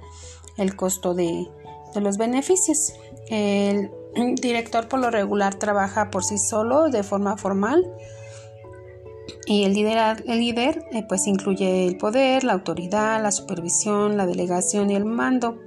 el 0.57 0.75
costo 0.75 1.13
de, 1.13 1.47
los 1.95 2.17
beneficios. 2.17 2.93
El 3.29 3.89
director 4.35 4.89
por 4.89 4.99
lo 4.99 5.11
regular 5.11 5.55
trabaja 5.55 6.11
por 6.11 6.25
sí 6.25 6.37
solo 6.37 6.89
de 6.89 7.03
forma 7.03 7.37
formal 7.37 7.85
y 9.45 9.63
el 9.63 9.73
líder, 9.73 10.23
el 10.27 10.39
líder 10.39 10.85
eh, 10.91 11.03
pues 11.07 11.27
incluye 11.27 11.87
el 11.87 11.97
poder, 11.97 12.43
la 12.43 12.53
autoridad, 12.53 13.21
la 13.21 13.31
supervisión, 13.31 14.17
la 14.17 14.25
delegación 14.25 14.89
y 14.89 14.95
el 14.95 15.05
mando. 15.05 15.59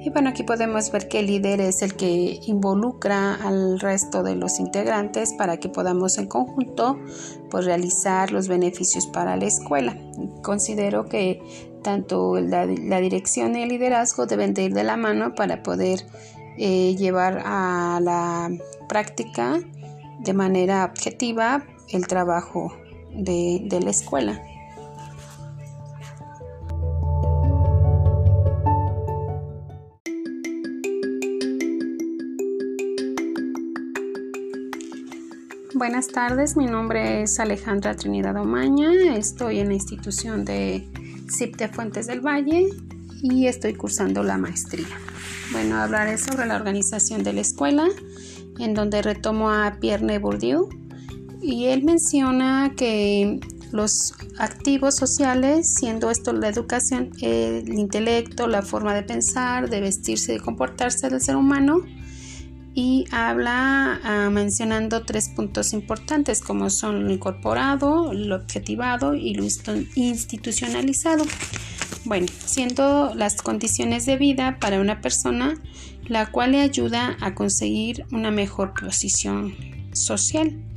Y 0.00 0.10
bueno, 0.10 0.30
aquí 0.30 0.44
podemos 0.44 0.90
ver 0.92 1.08
que 1.08 1.18
el 1.18 1.26
líder 1.26 1.60
es 1.60 1.82
el 1.82 1.94
que 1.94 2.40
involucra 2.46 3.34
al 3.34 3.80
resto 3.80 4.22
de 4.22 4.36
los 4.36 4.60
integrantes 4.60 5.34
para 5.34 5.58
que 5.58 5.68
podamos 5.68 6.16
en 6.18 6.28
conjunto 6.28 6.98
pues, 7.50 7.66
realizar 7.66 8.32
los 8.32 8.48
beneficios 8.48 9.06
para 9.06 9.36
la 9.36 9.46
escuela. 9.46 9.98
Considero 10.42 11.06
que 11.06 11.42
tanto 11.82 12.40
la, 12.40 12.66
dirección 12.66 13.56
y 13.56 13.62
el 13.62 13.68
liderazgo 13.68 14.26
deben 14.26 14.54
de 14.54 14.64
ir 14.64 14.74
de 14.74 14.84
la 14.84 14.96
mano 14.96 15.34
para 15.34 15.62
poder 15.62 16.06
eh, 16.56 16.94
llevar 16.96 17.42
a 17.44 18.00
la 18.00 18.50
práctica 18.88 19.60
de 20.20 20.32
manera 20.32 20.84
objetiva 20.84 21.64
el 21.90 22.06
trabajo 22.06 22.72
de 23.12 23.80
la 23.82 23.90
escuela. 23.90 24.42
Buenas 35.74 36.08
tardes, 36.08 36.56
mi 36.56 36.66
nombre 36.66 37.22
es 37.22 37.38
Alejandra 37.38 37.94
Trinidad 37.94 38.36
Omaña, 38.36 38.90
estoy 39.16 39.60
en 39.60 39.68
la 39.68 39.74
institución 39.74 40.44
de 40.44 40.88
CIPTE 41.30 41.68
Fuentes 41.68 42.08
del 42.08 42.20
Valle 42.20 42.68
y 43.22 43.46
estoy 43.46 43.74
cursando 43.74 44.24
la 44.24 44.38
maestría. 44.38 44.88
Bueno, 45.52 45.76
hablaré 45.76 46.18
sobre 46.18 46.46
la 46.46 46.56
organización 46.56 47.22
de 47.22 47.32
la 47.32 47.42
escuela, 47.42 47.86
en 48.58 48.74
donde 48.74 49.02
retomo 49.02 49.50
a 49.50 49.76
Pierre 49.80 50.18
Bourdieu 50.18 50.68
y 51.40 51.66
él 51.66 51.84
menciona 51.84 52.72
que 52.76 53.40
los 53.72 54.14
activos 54.38 54.96
sociales, 54.96 55.74
siendo 55.74 56.10
esto 56.10 56.32
la 56.32 56.48
educación, 56.48 57.10
el 57.20 57.72
intelecto, 57.72 58.46
la 58.46 58.62
forma 58.62 58.94
de 58.94 59.02
pensar, 59.02 59.68
de 59.68 59.80
vestirse, 59.80 60.32
de 60.32 60.40
comportarse 60.40 61.08
del 61.10 61.20
ser 61.20 61.36
humano, 61.36 61.82
y 62.74 63.06
habla 63.10 64.00
ah, 64.04 64.30
mencionando 64.30 65.04
tres 65.04 65.30
puntos 65.30 65.72
importantes 65.72 66.40
como 66.40 66.70
son 66.70 67.06
lo 67.06 67.12
incorporado, 67.12 68.12
lo 68.12 68.36
objetivado 68.36 69.14
y 69.14 69.34
lo 69.34 69.44
institucionalizado. 69.96 71.24
Bueno, 72.04 72.26
siendo 72.46 73.14
las 73.14 73.42
condiciones 73.42 74.06
de 74.06 74.16
vida 74.16 74.58
para 74.60 74.80
una 74.80 75.00
persona 75.00 75.60
la 76.06 76.30
cual 76.30 76.52
le 76.52 76.60
ayuda 76.60 77.16
a 77.20 77.34
conseguir 77.34 78.06
una 78.12 78.30
mejor 78.30 78.72
posición 78.74 79.54
social. 79.92 80.67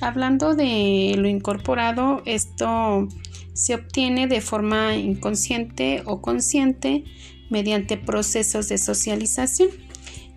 Hablando 0.00 0.54
de 0.54 1.14
lo 1.16 1.28
incorporado, 1.28 2.22
esto 2.26 3.08
se 3.52 3.74
obtiene 3.74 4.26
de 4.26 4.40
forma 4.40 4.96
inconsciente 4.96 6.02
o 6.04 6.20
consciente 6.20 7.04
mediante 7.50 7.96
procesos 7.96 8.68
de 8.68 8.78
socialización 8.78 9.68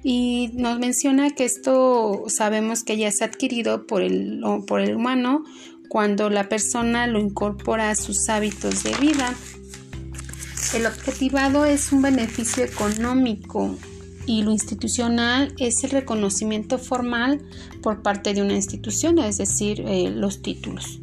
y 0.04 0.52
nos 0.54 0.80
menciona 0.80 1.32
que 1.32 1.46
esto 1.46 2.24
sabemos 2.28 2.84
que 2.84 2.98
ya 2.98 3.08
es 3.08 3.22
adquirido 3.22 3.88
por 3.88 4.02
el, 4.02 4.42
por 4.68 4.82
el 4.82 4.96
humano 4.96 5.44
cuando 5.90 6.30
la 6.30 6.48
persona 6.48 7.08
lo 7.08 7.20
incorpora 7.20 7.90
a 7.90 7.96
sus 7.96 8.30
hábitos 8.30 8.84
de 8.84 8.96
vida. 8.98 9.34
El 10.74 10.86
objetivado 10.86 11.66
es 11.66 11.92
un 11.92 12.02
beneficio 12.02 12.64
económico 12.64 13.78
y 14.28 14.44
lo 14.44 14.52
institucional 14.52 15.54
es 15.58 15.84
el 15.84 15.90
reconocimiento 15.92 16.78
formal 16.78 17.42
por 17.82 18.04
parte 18.04 18.34
de 18.34 18.44
una 18.44 18.54
institución, 18.54 19.18
es 19.18 19.40
decir, 19.40 19.82
eh, 19.88 20.12
los 20.14 20.44
títulos. 20.44 21.00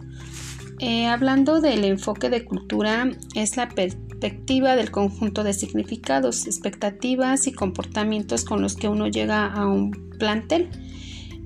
Eh, 0.79 1.07
hablando 1.07 1.61
del 1.61 1.85
enfoque 1.85 2.29
de 2.29 2.45
cultura, 2.45 3.11
es 3.35 3.57
la 3.57 3.71
perspectiva 3.71 4.77
del 4.77 4.91
conjunto 4.91 5.43
de 5.43 5.55
significados, 5.55 6.47
expectativas 6.47 7.47
y 7.47 7.53
comportamientos 7.53 8.45
con 8.45 8.61
los 8.61 8.77
que 8.77 8.89
uno 8.89 9.09
llega 9.09 9.47
a 9.47 9.67
un 9.67 9.93
plantel, 10.19 10.69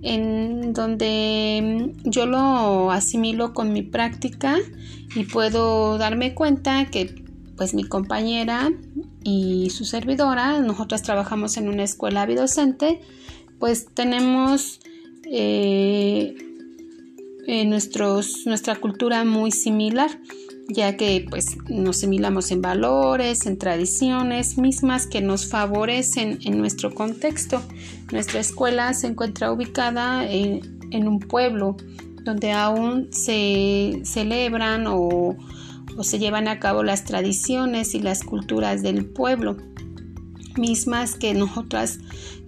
en 0.03 0.73
donde 0.73 1.93
mm, 2.05 2.11
yo 2.11 2.27
lo 2.27 2.91
asimilo 2.91 3.53
con 3.53 3.73
mi 3.73 3.83
práctica 3.83 4.57
y 5.15 5.25
puedo 5.25 5.99
darme 5.99 6.35
cuenta 6.35 6.87
que 6.87 7.28
pues 7.59 7.75
mi 7.75 7.85
compañera 7.85 8.71
y 9.25 9.69
su 9.71 9.85
servidora, 9.85 10.61
nosotras 10.61 11.03
trabajamos 11.03 11.57
en 11.57 11.69
una 11.69 11.83
escuela 11.83 12.25
bidocente, 12.25 13.01
pues 13.59 13.89
tenemos 13.93 14.81
eh, 15.25 16.37
eh, 17.47 17.65
nuestros, 17.67 18.47
nuestra 18.47 18.77
cultura 18.77 19.25
muy 19.25 19.51
similar, 19.51 20.09
ya 20.69 20.97
que 20.97 21.27
pues 21.29 21.57
nos 21.69 21.97
similamos 21.99 22.53
en 22.53 22.63
valores, 22.63 23.45
en 23.47 23.59
tradiciones 23.59 24.57
mismas 24.57 25.07
que 25.07 25.21
nos 25.21 25.49
favorecen 25.49 26.39
en 26.45 26.59
nuestro 26.59 26.95
contexto. 26.95 27.61
Nuestra 28.13 28.39
escuela 28.39 28.95
se 28.95 29.09
encuentra 29.09 29.51
ubicada 29.51 30.31
en, 30.31 30.79
en 30.93 31.09
un 31.09 31.19
pueblo 31.19 31.77
donde 32.23 32.53
aún 32.53 33.09
se 33.11 34.03
celebran 34.05 34.87
o, 34.87 35.37
o 35.99 36.05
se 36.05 36.19
llevan 36.19 36.49
a 36.49 36.61
cabo 36.61 36.83
las 36.85 37.05
tradiciones 37.05 37.95
y 37.95 38.01
las 38.01 38.23
culturas 38.23 38.83
del 38.83 39.05
pueblo, 39.05 39.57
mismas 40.57 41.17
que 41.17 41.35
nosotras 41.35 41.99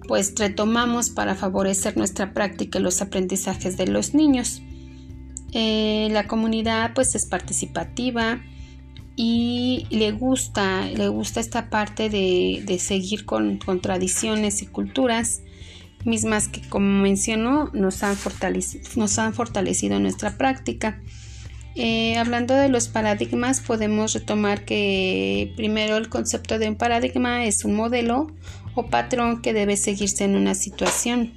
pues 0.06 0.34
retomamos 0.38 1.10
para 1.10 1.34
favorecer 1.34 1.96
nuestra 1.96 2.32
práctica 2.32 2.78
y 2.78 2.82
los 2.82 3.02
aprendizajes 3.02 3.76
de 3.76 3.86
los 3.86 4.14
niños. 4.14 4.62
Eh, 5.52 6.08
la 6.12 6.26
comunidad 6.26 6.92
pues 6.94 7.14
es 7.14 7.26
participativa 7.26 8.40
y 9.16 9.86
le 9.90 10.12
gusta, 10.12 10.86
le 10.86 11.08
gusta 11.08 11.40
esta 11.40 11.70
parte 11.70 12.08
de, 12.08 12.78
seguir 12.80 13.26
con, 13.26 13.58
tradiciones 13.80 14.62
y 14.62 14.66
culturas 14.66 15.42
mismas 16.04 16.48
que 16.48 16.62
como 16.62 17.02
mencionó 17.02 17.68
nos 17.74 18.02
han 18.02 18.16
fortalecido, 18.16 18.88
nos 18.96 19.18
han 19.18 19.34
fortalecido 19.34 20.00
nuestra 20.00 20.38
práctica. 20.38 21.00
Eh, 21.76 22.16
hablando 22.18 22.54
de 22.54 22.68
los 22.68 22.88
paradigmas, 22.88 23.60
podemos 23.60 24.12
retomar 24.12 24.64
que 24.64 25.52
primero 25.56 25.96
el 25.96 26.08
concepto 26.08 26.58
de 26.58 26.68
un 26.68 26.76
paradigma 26.76 27.44
es 27.44 27.64
un 27.64 27.74
modelo 27.74 28.26
o 28.74 28.86
patrón 28.86 29.40
que 29.40 29.52
debe 29.52 29.76
seguirse 29.76 30.24
en 30.24 30.36
una 30.36 30.54
situación 30.54 31.34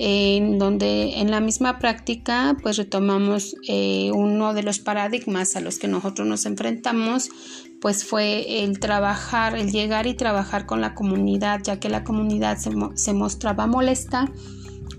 en 0.00 0.60
donde 0.60 1.18
en 1.18 1.32
la 1.32 1.40
misma 1.40 1.80
práctica 1.80 2.56
pues 2.62 2.76
retomamos 2.76 3.56
eh, 3.66 4.12
uno 4.14 4.54
de 4.54 4.62
los 4.62 4.78
paradigmas 4.78 5.56
a 5.56 5.60
los 5.60 5.80
que 5.80 5.88
nosotros 5.88 6.26
nos 6.26 6.46
enfrentamos 6.46 7.30
pues 7.80 8.04
fue 8.04 8.62
el 8.62 8.78
trabajar, 8.78 9.56
el 9.56 9.72
llegar 9.72 10.06
y 10.06 10.14
trabajar 10.14 10.66
con 10.66 10.80
la 10.80 10.94
comunidad, 10.94 11.60
ya 11.64 11.80
que 11.80 11.88
la 11.88 12.04
comunidad 12.04 12.58
se, 12.58 12.70
se 12.94 13.12
mostraba 13.12 13.66
molesta 13.66 14.30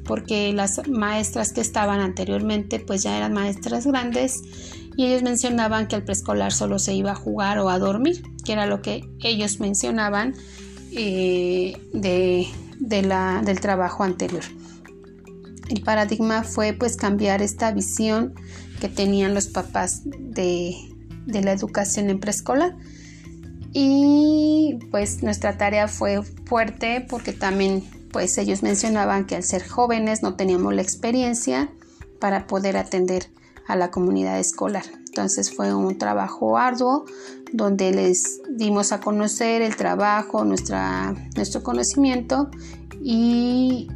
porque 0.10 0.52
las 0.54 0.88
maestras 0.88 1.54
que 1.54 1.62
estaban 1.62 2.00
anteriormente 2.00 2.80
pues 2.80 3.04
ya 3.04 3.16
eran 3.16 3.32
maestras 3.32 3.86
grandes 3.86 4.42
y 4.98 5.06
ellos 5.06 5.22
mencionaban 5.22 5.88
que 5.88 5.98
el 5.98 6.04
preescolar 6.04 6.52
solo 6.52 6.80
se 6.80 6.96
iba 6.96 7.12
a 7.12 7.16
jugar 7.16 7.60
o 7.60 7.70
a 7.70 7.78
dormir, 7.78 8.24
que 8.44 8.54
era 8.54 8.66
lo 8.66 8.82
que 8.82 9.08
ellos 9.20 9.60
mencionaban 9.60 10.34
eh, 10.94 11.78
de, 11.94 12.48
de 12.80 13.04
la, 13.04 13.44
del 13.46 13.60
trabajo 13.60 14.04
anterior. 14.04 14.42
El 15.70 15.82
paradigma 15.82 16.42
fue 16.42 16.74
pues 16.74 16.98
cambiar 16.98 17.44
esta 17.44 17.72
visión 17.72 18.34
que 18.82 18.90
tenían 18.90 19.36
los 19.36 19.46
papás 19.46 20.02
de, 20.06 20.76
la 21.28 21.52
educación 21.52 22.10
en 22.10 22.20
preescolar. 22.20 22.76
Y 23.74 24.80
pues 24.90 25.22
nuestra 25.22 25.56
tarea 25.60 25.88
fue 25.88 26.24
fuerte 26.24 27.06
porque 27.08 27.32
también 27.32 27.84
pues 28.12 28.38
ellos 28.38 28.64
mencionaban 28.64 29.26
que 29.26 29.36
al 29.36 29.44
ser 29.44 29.68
jóvenes 29.68 30.24
no 30.24 30.36
teníamos 30.36 30.74
la 30.74 30.82
experiencia 30.82 31.70
para 32.20 32.48
poder 32.48 32.78
atender 32.78 33.30
a 33.68 33.76
la 33.76 33.92
comunidad 33.92 34.40
escolar. 34.40 34.84
Entonces 35.08 35.56
fue 35.56 35.74
un 35.74 35.98
trabajo 35.98 36.58
arduo 36.58 37.06
donde 37.52 37.92
les 37.92 38.42
dimos 38.50 38.92
a 38.92 39.00
conocer 39.00 39.62
el 39.62 39.76
trabajo, 39.76 40.44
nuestra, 40.46 41.16
nuestro 41.36 41.64
conocimiento 41.64 42.50
y 43.02 43.88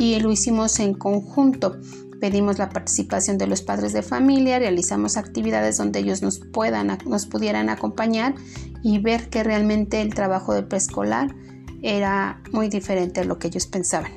y 0.00 0.18
lo 0.18 0.32
hicimos 0.32 0.80
en 0.80 0.94
conjunto. 0.94 1.78
Pedimos 2.20 2.58
la 2.58 2.70
participación 2.70 3.38
de 3.38 3.46
los 3.46 3.62
padres 3.62 3.92
de 3.92 4.02
familia, 4.02 4.58
realizamos 4.58 5.16
actividades 5.16 5.76
donde 5.76 6.00
ellos 6.00 6.22
nos, 6.22 6.38
puedan, 6.38 6.98
nos 7.06 7.26
pudieran 7.26 7.68
acompañar 7.68 8.34
y 8.82 8.98
ver 8.98 9.28
que 9.28 9.42
realmente 9.42 10.00
el 10.00 10.14
trabajo 10.14 10.54
de 10.54 10.62
preescolar 10.62 11.34
era 11.82 12.42
muy 12.52 12.68
diferente 12.68 13.20
a 13.20 13.24
lo 13.24 13.38
que 13.38 13.48
ellos 13.48 13.66
pensaban. 13.66 14.12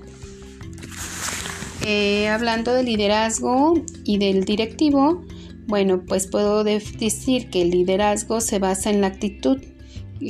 Eh, 1.86 2.30
hablando 2.30 2.74
del 2.74 2.86
liderazgo 2.86 3.74
y 4.06 4.18
del 4.18 4.46
directivo, 4.46 5.26
bueno, 5.68 6.04
pues 6.06 6.28
puedo 6.28 6.64
decir 6.64 7.50
que 7.50 7.62
el 7.62 7.72
liderazgo 7.72 8.42
se 8.42 8.60
basa 8.60 8.90
en 8.90 9.02
la 9.02 9.08
actitud 9.08 9.62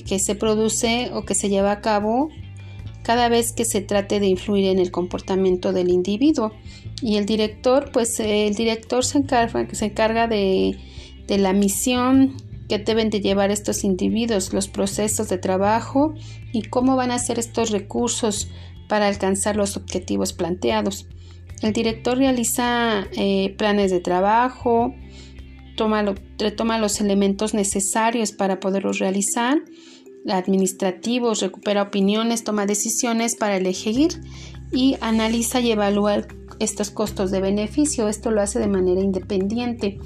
que 0.08 0.17
se 0.17 0.36
produce 0.36 1.12
o 1.13 1.26
que 1.26 1.36
se 1.36 1.50
lleva 1.50 1.72
a 1.72 1.82
cabo 1.82 2.30
cada 3.04 3.30
vez 3.30 3.52
que 3.52 3.65
se 3.65 3.82
trate 3.82 4.19
de 4.19 4.28
influir 4.28 4.65
en 4.67 4.80
el 4.80 4.89
comportamiento 4.89 5.74
del 5.74 5.89
individuo. 5.89 6.54
Y 7.02 7.17
el 7.17 7.26
director, 7.26 7.91
pues 7.91 8.19
el 8.19 8.56
director 8.56 9.04
se 9.04 9.19
encarga, 9.19 9.67
se 9.74 9.86
encarga 9.86 10.28
de, 10.28 10.78
de 11.28 11.38
la 11.38 11.54
misión 11.54 12.36
que 12.74 12.80
deben 12.80 13.12
de 13.12 13.22
llevar 13.22 13.52
estos 13.52 13.84
individuos, 13.84 14.52
los 14.52 14.68
procesos 14.68 15.30
de 15.30 15.38
trabajo 15.38 16.16
y 16.52 16.64
cómo 16.64 16.96
van 16.96 17.12
a 17.12 17.20
ser 17.20 17.38
estos 17.38 17.70
recursos 17.70 18.50
para 18.90 19.08
alcanzar 19.08 19.56
los 19.56 19.78
objetivos 19.78 20.34
planteados. 20.34 21.08
El 21.62 21.72
director 21.72 22.18
realiza 22.18 23.06
eh, 23.12 23.54
planes 23.60 23.92
de 23.92 24.00
trabajo, 24.00 24.96
toma, 25.78 26.16
retoma 26.40 26.80
los 26.80 27.00
elementos 27.00 27.54
necesarios 27.54 28.32
para 28.32 28.60
poderlos 28.60 28.98
realizar, 28.98 29.62
administrativos, 30.28 31.42
recupera 31.42 31.84
opiniones, 31.84 32.44
toma 32.44 32.66
decisiones 32.66 33.36
para 33.36 33.56
elegir 33.56 34.20
y 34.72 34.98
analiza 35.00 35.60
y 35.60 35.72
evalúa 35.72 36.26
estos 36.60 36.90
costos 36.90 37.30
de 37.30 37.40
beneficio. 37.40 38.08
Esto 38.08 38.32
lo 38.32 38.42
hace 38.42 38.58
de 38.58 38.68
manera 38.68 39.00
independiente. 39.00 40.00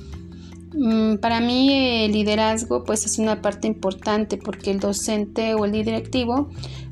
Mm, 0.79 1.15
para 1.17 1.39
mí 1.39 2.05
el 2.05 2.11
liderazgo 2.11 2.83
pues 2.83 3.03
es 3.07 3.17
una 3.17 3.41
parte 3.41 3.67
importante 3.67 4.37
porque 4.37 4.69
el 4.69 4.79
docente 4.79 5.55
o 5.55 5.65
el 5.65 5.71
directivo 5.71 6.49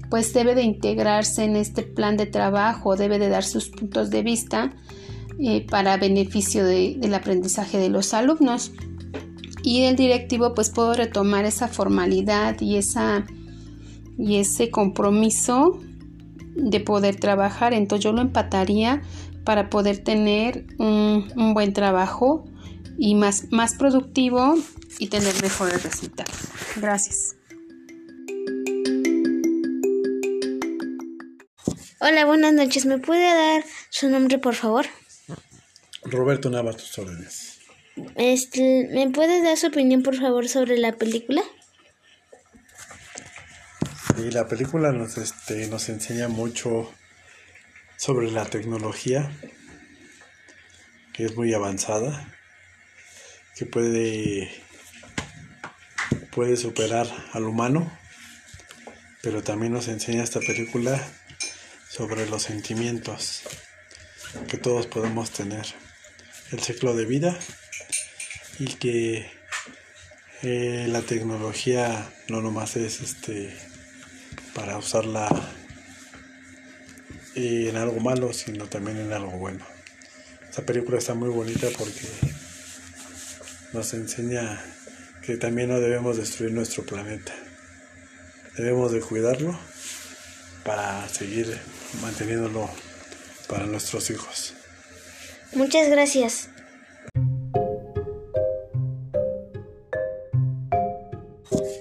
pues 0.10 0.34
debe 0.34 0.56
de 0.56 0.64
integrarse 0.64 1.44
en 1.44 1.56
este 1.56 1.84
plan 1.84 2.18
de 2.18 2.26
trabajo, 2.26 2.96
debe 2.96 3.20
de 3.20 3.30
dar 3.30 3.44
sus 3.44 3.70
puntos 3.70 4.10
de 4.10 4.24
vista 4.24 4.74
eh, 5.40 5.66
para 5.70 5.98
beneficio 5.98 6.66
del 6.66 7.14
aprendizaje 7.14 7.78
de 7.78 7.90
los 7.90 8.14
alumnos. 8.16 8.72
Y 9.62 9.84
el 9.84 9.96
directivo 9.96 10.54
pues 10.56 10.72
puedo 10.72 10.94
retomar 10.94 11.46
esa 11.46 11.68
formalidad 11.68 12.60
y, 12.62 12.78
esa, 12.78 13.26
y 14.18 14.38
ese 14.38 14.72
compromiso 14.72 15.80
de 16.56 16.80
poder 16.80 17.18
trabajar. 17.18 17.74
Entonces 17.74 18.04
yo 18.04 18.14
lo 18.14 18.22
empataría 18.22 19.02
para 19.44 19.70
poder 19.70 20.00
tener 20.00 20.66
un 20.80 21.54
buen 21.54 21.74
trabajo 21.74 22.46
y 22.98 23.16
más, 23.16 23.52
más 23.52 23.76
productivo 23.76 24.56
y 25.00 25.08
tener 25.08 25.34
mejores 25.42 25.84
resultados. 25.84 26.36
Gracias. 26.76 27.36
Hola, 32.00 32.26
buenas 32.26 32.54
noches. 32.54 32.86
¿Me 32.86 32.98
puede 32.98 33.26
dar 33.26 33.64
su 33.90 34.10
nombre, 34.10 34.38
por 34.38 34.54
favor? 34.54 34.86
Roberto 36.04 36.50
Navas, 36.50 36.78
tus 36.78 37.00
órdenes. 37.00 37.60
Este, 38.16 38.90
¿Me 38.92 39.10
puede 39.10 39.42
dar 39.42 39.58
su 39.58 39.68
opinión, 39.68 40.04
por 40.04 40.16
favor, 40.16 40.48
sobre 40.48 40.78
la 40.78 40.92
película? 40.94 41.42
Sí, 44.16 44.30
la 44.32 44.48
película 44.48 44.92
nos, 44.92 45.18
este, 45.18 45.68
nos 45.68 45.90
enseña 45.90 46.28
mucho 46.28 46.92
sobre 47.98 48.30
la 48.32 48.46
tecnología, 48.46 49.32
que 51.14 51.26
es 51.26 51.36
muy 51.36 51.54
avanzada, 51.54 52.35
que 53.56 53.66
puede, 53.66 54.52
puede 56.32 56.58
superar 56.58 57.08
al 57.34 57.46
humano, 57.46 57.92
pero 59.22 59.44
también 59.44 59.74
nos 59.74 59.88
enseña 59.88 60.24
esta 60.24 60.40
película 60.42 61.02
sobre 61.90 62.28
los 62.28 62.44
sentimientos 62.44 63.44
que 64.50 64.58
todos 64.58 64.88
podemos 64.88 65.32
tener, 65.32 65.66
el 66.52 66.60
ciclo 66.60 66.94
de 66.96 67.06
vida 67.06 67.40
y 68.60 68.68
que 68.76 69.32
eh, 70.44 70.88
la 70.90 71.02
tecnología 71.02 72.12
no 72.28 72.42
nomás 72.42 72.76
es 72.76 73.02
este 73.02 73.56
para 74.54 74.78
usarla 74.78 75.30
eh, 77.36 77.68
en 77.70 77.78
algo 77.78 78.00
malo, 78.00 78.34
sino 78.34 78.68
también 78.68 78.98
en 78.98 79.14
algo 79.14 79.32
bueno. 79.32 79.66
Esta 80.50 80.66
película 80.66 80.98
está 80.98 81.14
muy 81.14 81.30
bonita 81.30 81.68
porque 81.78 82.35
nos 83.76 83.94
enseña 83.94 84.64
que 85.22 85.36
también 85.36 85.68
no 85.68 85.82
debemos 85.82 86.16
destruir 86.16 86.54
nuestro 86.54 86.86
planeta. 86.86 87.34
Debemos 88.58 88.94
de 88.94 89.02
cuidarlo 89.02 89.60
para 90.64 91.08
seguir 91.10 91.60
manteniéndolo 92.02 92.70
para 93.50 93.66
nuestros 93.66 94.10
hijos. 94.12 94.54
Muchas 95.54 95.90
gracias. 95.90 96.50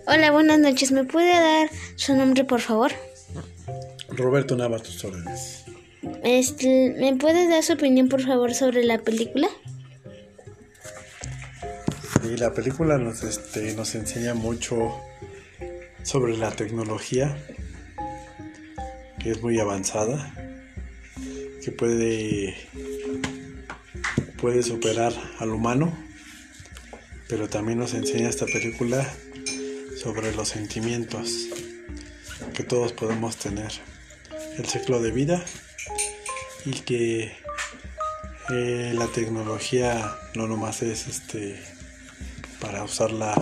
Hola, 0.07 0.33
buenas 0.33 0.59
noches. 0.59 0.91
¿Me 0.91 1.05
puede 1.05 1.33
dar 1.33 1.71
su 1.95 2.17
nombre, 2.17 2.45
por 2.45 2.61
favor? 2.61 2.91
Roberto 4.09 4.57
Navas, 4.57 4.83
tus 4.83 5.05
órdenes. 5.05 5.65
Este, 6.25 6.95
¿Me 6.99 7.15
puede 7.15 7.49
dar 7.49 7.63
su 7.63 7.75
opinión, 7.75 8.09
por 8.09 8.23
favor, 8.23 8.53
sobre 8.53 8.83
la 8.83 8.99
película? 8.99 9.49
Sí, 12.35 12.41
la 12.41 12.53
película 12.53 12.99
nos, 12.99 13.23
este, 13.23 13.75
nos 13.75 13.95
enseña 13.95 14.35
mucho 14.35 15.01
sobre 16.03 16.37
la 16.37 16.51
tecnología 16.51 17.37
que 19.21 19.31
es 19.31 19.41
muy 19.41 19.61
avanzada, 19.61 20.35
que 21.63 21.71
puede, 21.71 22.57
puede 24.41 24.65
superar 24.65 25.13
al 25.39 25.51
humano, 25.51 25.97
pero 27.29 27.49
también 27.49 27.79
nos 27.79 27.95
enseña 27.95 28.31
esta 28.31 28.47
película 28.47 29.09
sobre 30.03 30.35
los 30.35 30.49
sentimientos 30.49 31.31
que 32.53 32.65
todos 32.65 32.93
podemos 32.93 33.37
tener, 33.37 33.71
el 34.59 34.67
ciclo 34.67 35.01
de 35.01 35.13
vida 35.13 35.45
y 36.65 36.73
que 36.81 37.33
eh, 38.51 38.93
la 38.93 39.07
tecnología 39.07 40.17
no 40.35 40.49
nomás 40.49 40.83
es 40.83 41.07
este 41.07 41.74
para 42.65 42.83
usarla 42.83 43.35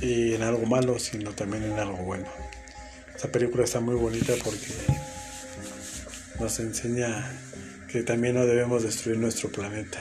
en 0.00 0.42
algo 0.42 0.66
malo, 0.66 0.98
sino 0.98 1.32
también 1.32 1.64
en 1.64 1.78
algo 1.78 1.96
bueno. 1.96 2.26
Esta 3.14 3.28
película 3.28 3.64
está 3.64 3.80
muy 3.80 3.94
bonita 3.94 4.34
porque 4.44 4.68
nos 6.38 6.60
enseña 6.60 7.32
que 7.88 8.02
también 8.02 8.34
no 8.34 8.44
debemos 8.44 8.82
destruir 8.82 9.18
nuestro 9.18 9.50
planeta. 9.50 9.98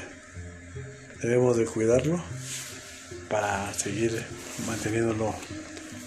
Debemos 1.22 1.56
de 1.56 1.66
cuidarlo 1.66 2.22
para 3.30 3.74
seguir 3.74 4.22
manteniéndolo 4.68 5.34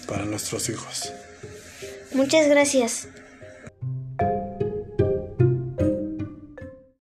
para 0.07 0.25
nuestros 0.25 0.69
hijos. 0.69 1.11
Muchas 2.13 2.47
gracias. 2.47 3.07